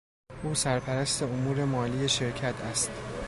[0.43, 2.91] او سرپرست امور مالی شرکت است.